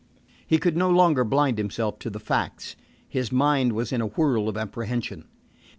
[0.47, 2.75] He could no longer blind himself to the facts.
[3.07, 5.25] His mind was in a whirl of apprehension.